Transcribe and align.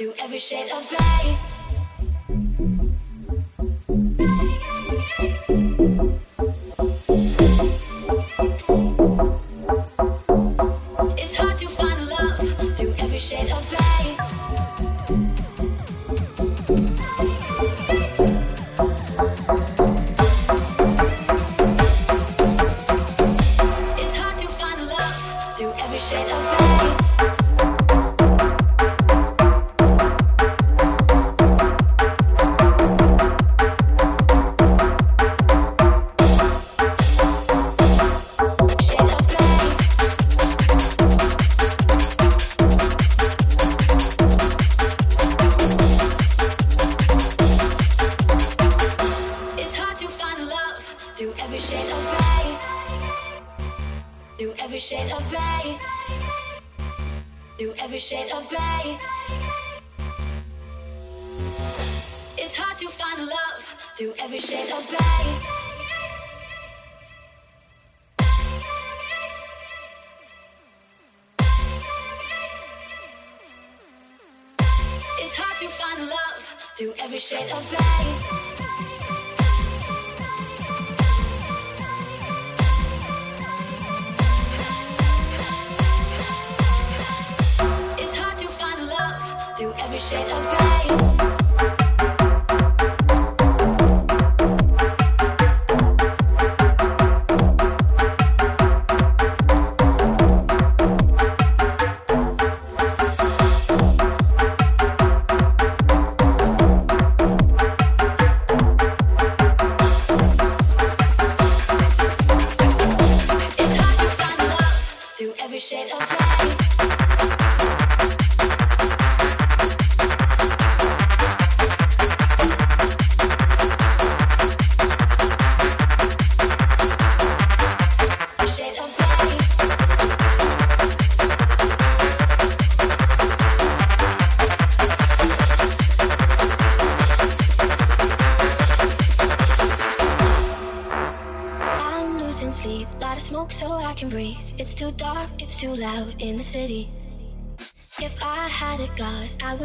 Through 0.00 0.14
every 0.16 0.38
shade 0.38 0.72
of 0.72 0.88
gray. 0.88 1.49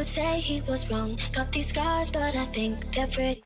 Say 0.06 0.40
he 0.40 0.62
was 0.70 0.90
wrong. 0.90 1.18
Got 1.34 1.52
these 1.52 1.68
scars, 1.68 2.10
but 2.10 2.36
I 2.36 2.46
think 2.46 2.94
they're 2.94 3.08
pretty. 3.08 3.44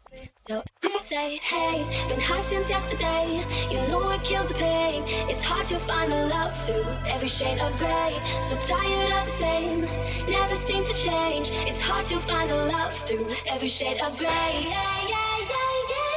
So 0.47 0.63
say, 0.99 1.37
hey, 1.37 1.83
been 2.09 2.19
high 2.19 2.41
since 2.41 2.69
yesterday. 2.69 3.41
You 3.71 3.77
know 3.87 4.11
it 4.11 4.23
kills 4.23 4.49
the 4.49 4.55
pain. 4.55 5.03
It's 5.31 5.41
hard 5.41 5.65
to 5.67 5.77
find 5.79 6.11
a 6.11 6.25
love 6.25 6.53
through 6.65 6.85
every 7.07 7.27
shade 7.27 7.59
of 7.59 7.71
gray. 7.77 8.13
So 8.41 8.55
tired 8.67 9.13
of 9.19 9.25
the 9.25 9.35
same, 9.45 9.81
never 10.29 10.55
seems 10.55 10.87
to 10.91 10.95
change. 11.07 11.49
It's 11.69 11.81
hard 11.81 12.05
to 12.07 12.17
find 12.17 12.51
a 12.51 12.65
love 12.65 12.93
through 13.07 13.27
every 13.47 13.69
shade 13.69 14.01
of 14.01 14.17
gray. 14.17 14.51
Yeah, 14.75 15.13
yeah, 15.13 15.51
yeah, 15.53 15.71
yeah. 15.93 16.09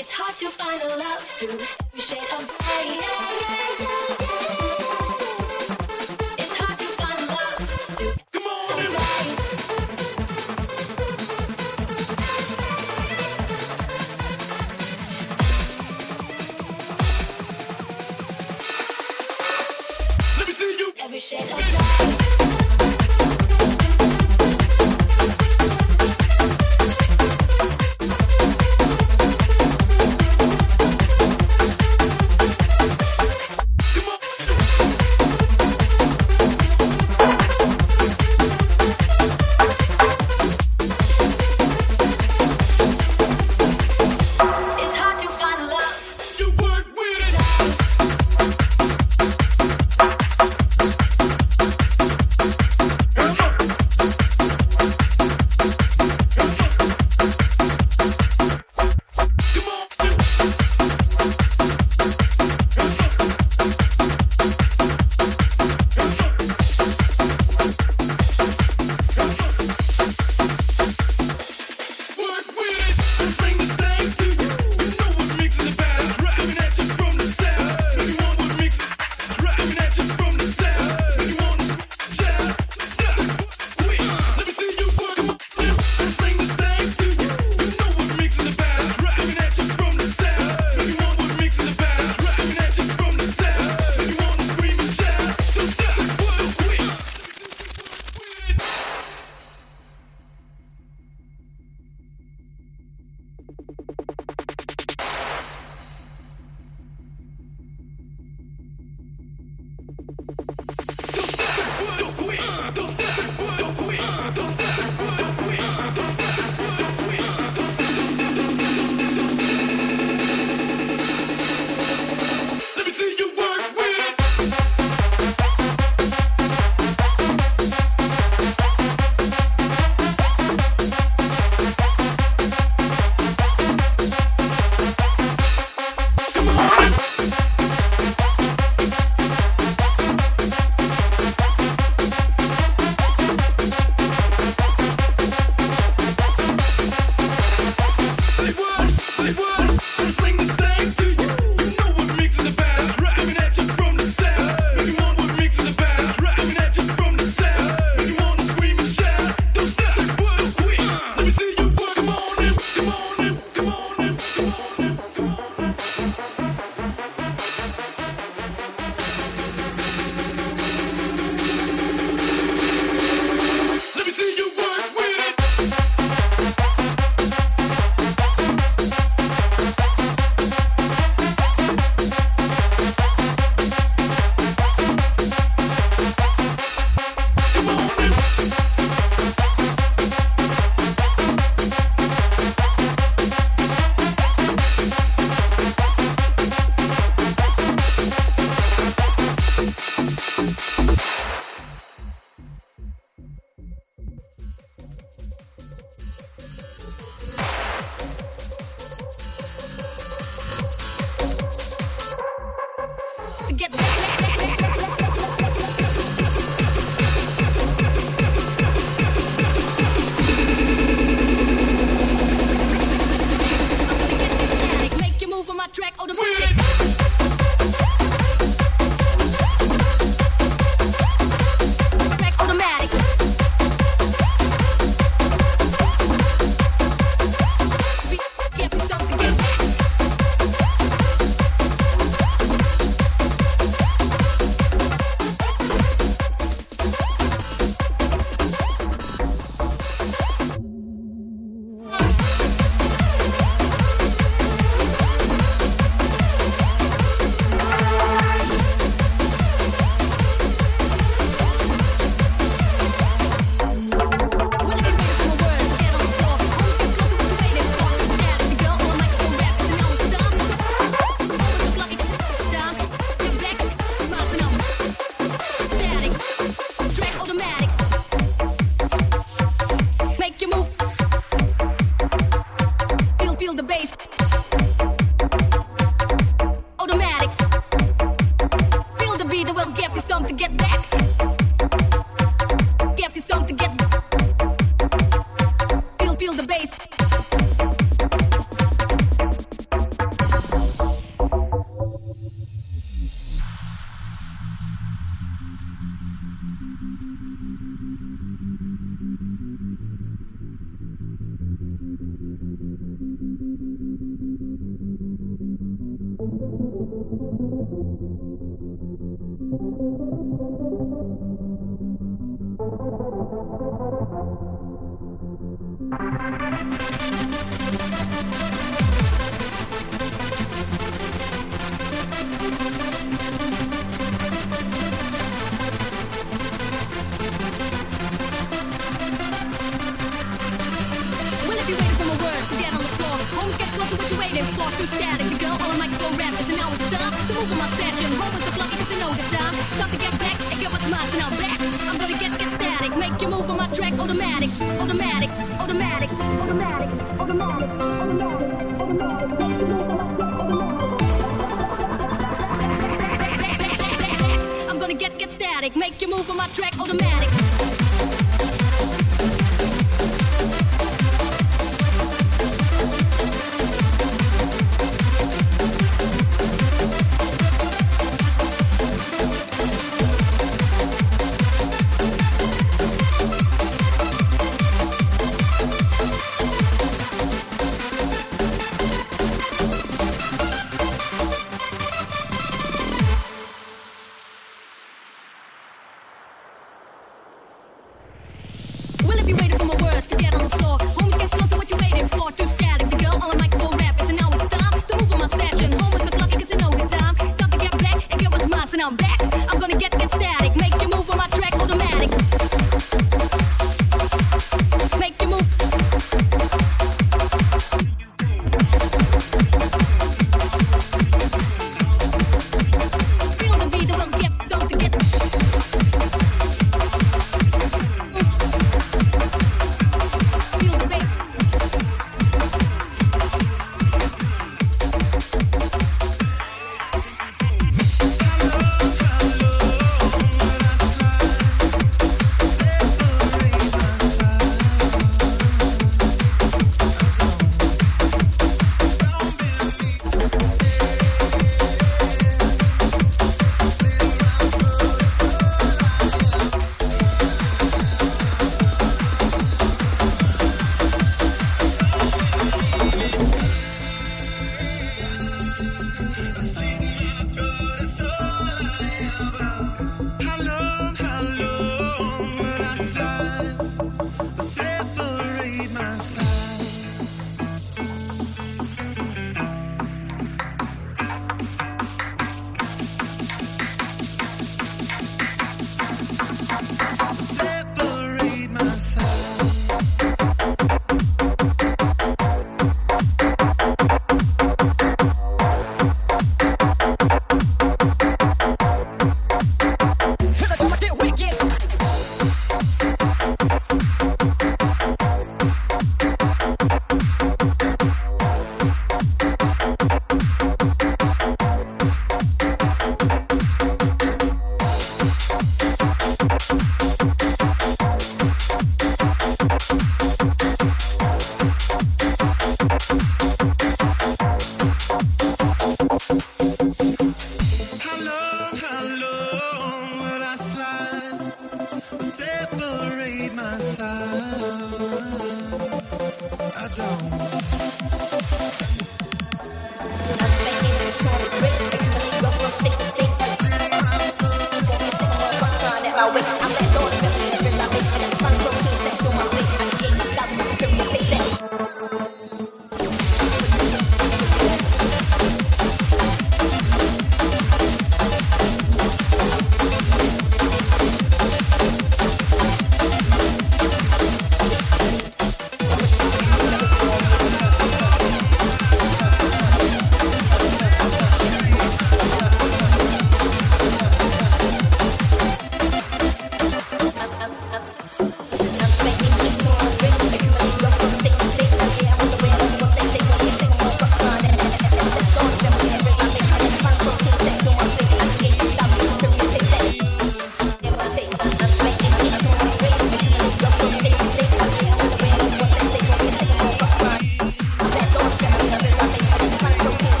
It's 0.00 0.10
hard 0.10 0.34
to 0.36 0.48
find 0.48 0.80
a 0.82 0.96
love 0.96 1.22
through 1.38 1.79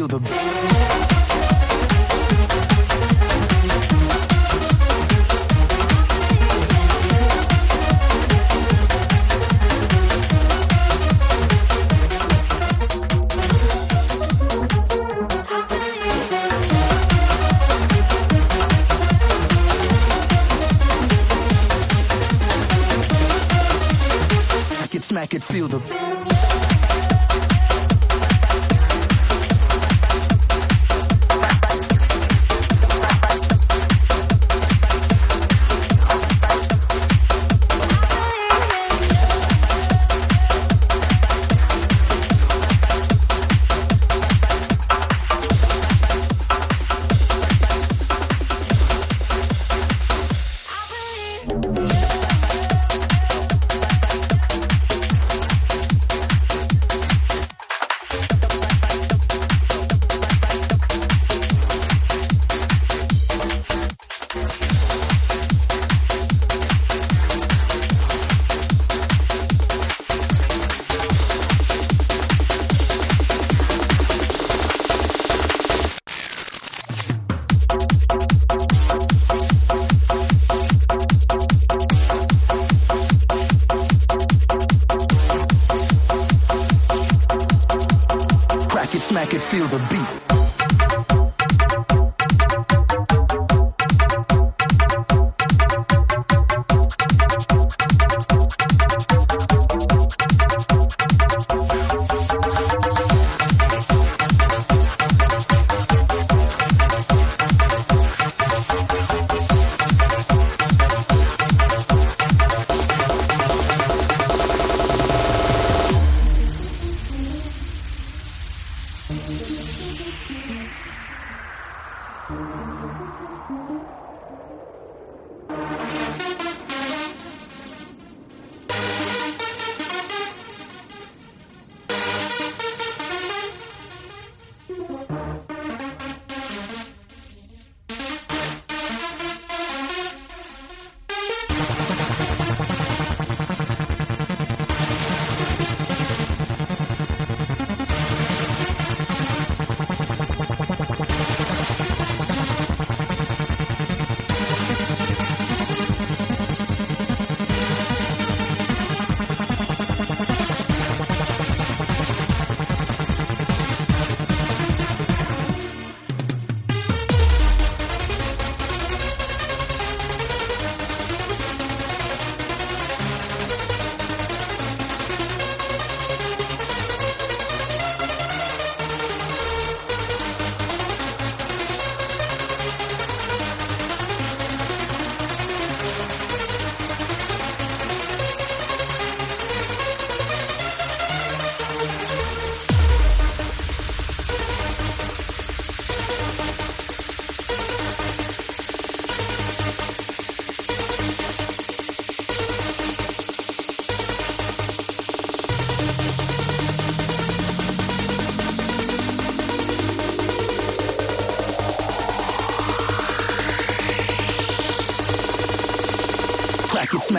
feel 0.00 0.18
the. 0.18 0.39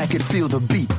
Smack 0.02 0.16
it, 0.16 0.24
feel 0.24 0.48
the 0.48 0.60
beat. 0.60 0.91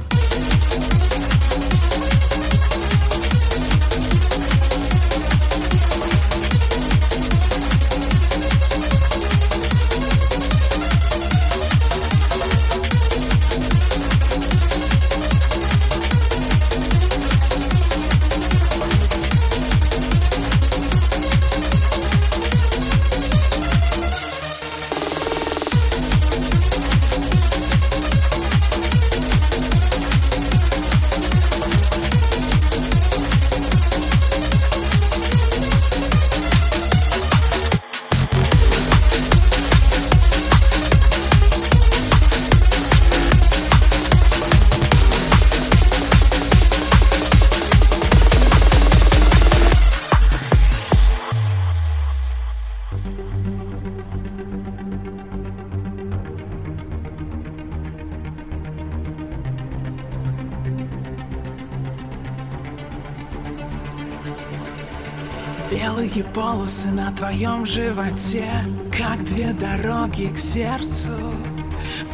Полосы 66.62 66.90
на 66.92 67.10
твоем 67.10 67.66
животе 67.66 68.48
Как 68.96 69.24
две 69.24 69.52
дороги 69.52 70.26
к 70.32 70.38
сердцу. 70.38 71.10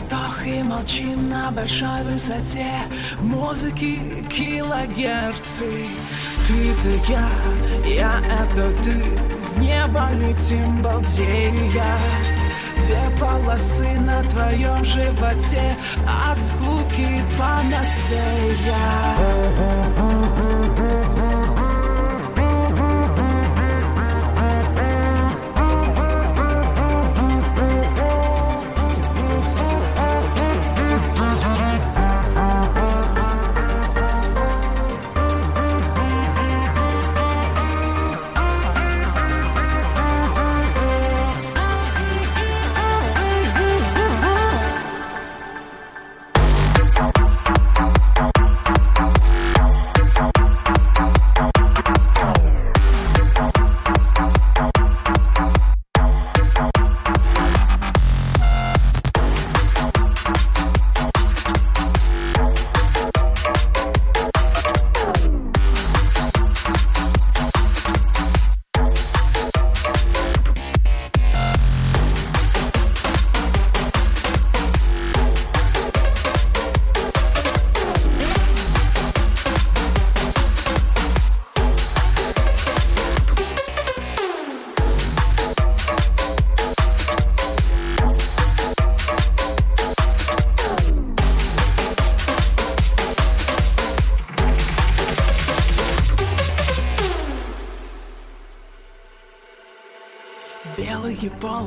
Вдох 0.00 0.46
и 0.46 0.62
молчим 0.62 1.28
на 1.28 1.50
большой 1.50 2.02
высоте 2.04 2.70
Музыки 3.20 3.98
килогерцы. 4.30 5.86
Ты-то 6.46 7.12
я, 7.12 7.28
я 7.84 8.22
это 8.40 8.72
ты. 8.82 9.04
В 9.54 9.58
небо 9.58 10.08
летим, 10.14 10.80
балдея. 10.82 11.98
Две 12.82 13.10
полосы 13.20 14.00
на 14.00 14.22
твоем 14.30 14.82
животе 14.82 15.76
От 16.26 16.40
скуки 16.40 17.22
панацея 17.36 18.78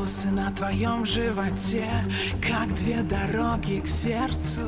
полосы 0.02 0.30
на 0.32 0.52
твоем 0.52 1.06
животе 1.06 1.88
Как 2.42 2.74
две 2.76 3.04
дороги 3.04 3.82
к 3.82 3.88
сердцу. 3.88 4.68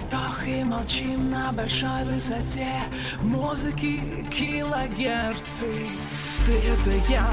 Вдох 0.00 0.46
и 0.46 0.64
молчим 0.64 1.30
на 1.30 1.52
большой 1.52 2.04
высоте. 2.04 2.72
Музыки 3.20 4.00
килогерцы. 4.30 5.66
Ты 6.46 6.52
это 6.52 6.90
я, 7.10 7.30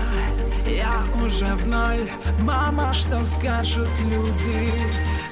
я 0.68 1.06
уже 1.24 1.46
в 1.56 1.66
ноль. 1.68 2.10
Мама, 2.42 2.92
что 2.92 3.24
скажут 3.24 3.90
люди? 4.12 4.74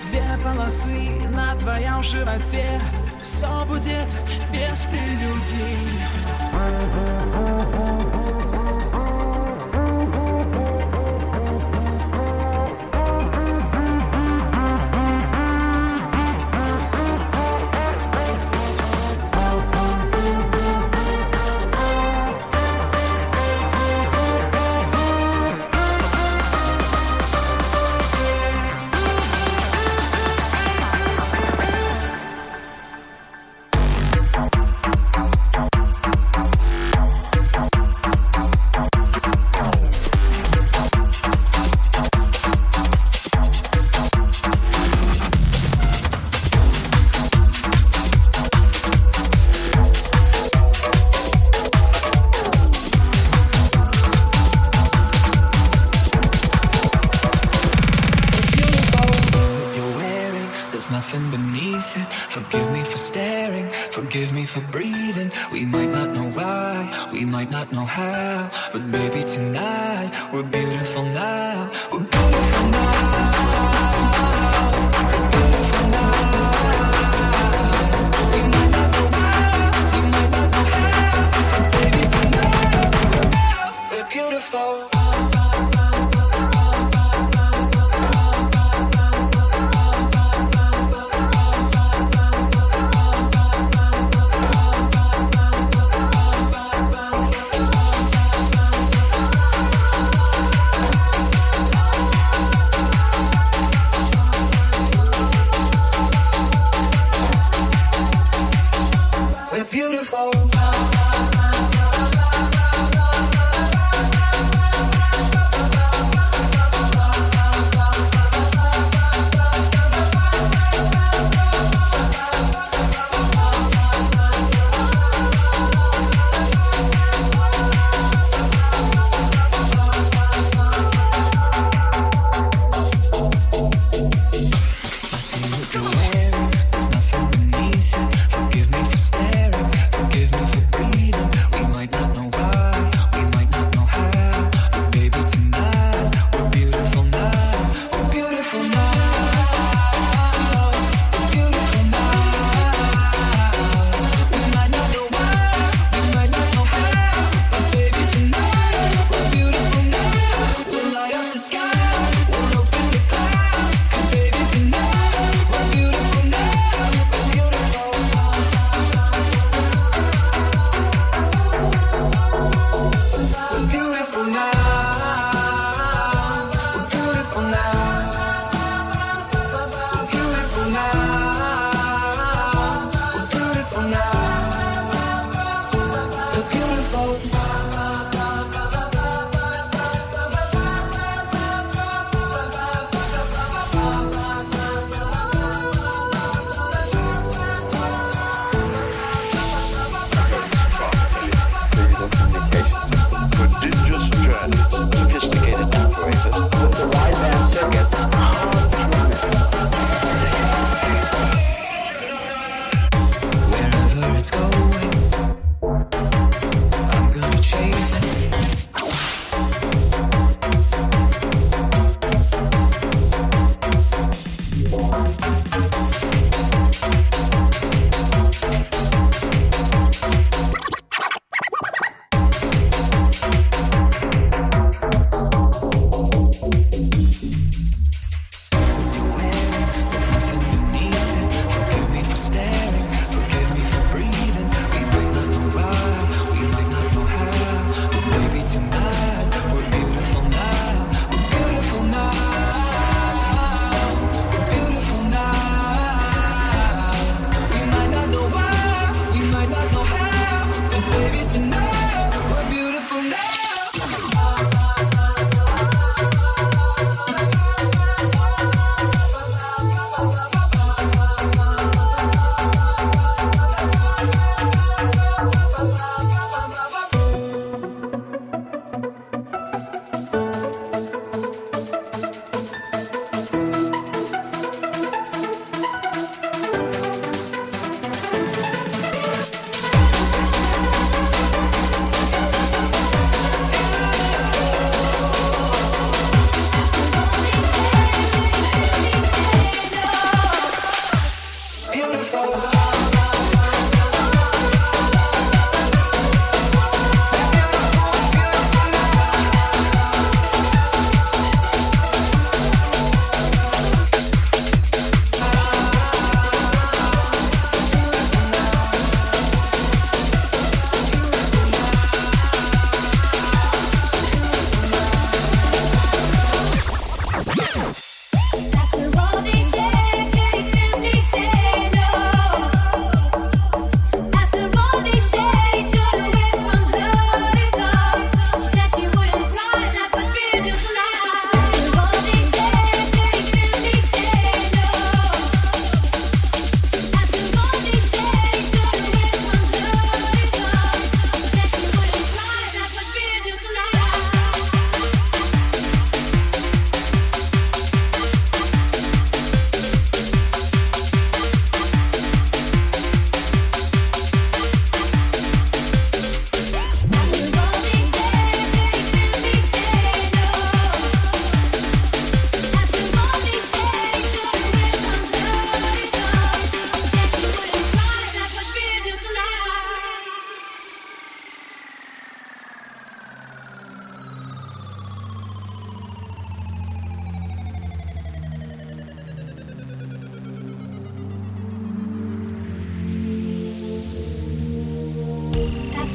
Две 0.07 0.39
полосы 0.41 1.09
на 1.31 1.55
твоем 1.57 2.01
животе. 2.01 2.79
Все 3.21 3.65
будет 3.65 4.07
без 4.53 4.81
прелюдий 4.89 5.77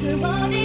after 0.01 0.25
all 0.25 0.58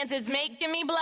dance, 0.00 0.12
it's 0.12 0.28
making 0.28 0.72
me 0.72 0.84
blind. 0.84 0.99